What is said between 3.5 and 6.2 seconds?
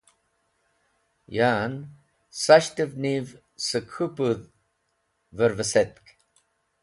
sẽk k̃hũ pũdh vẽrvẽsetk.